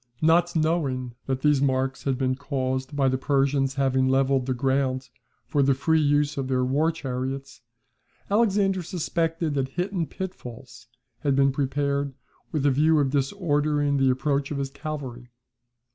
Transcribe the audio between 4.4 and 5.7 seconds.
the ground for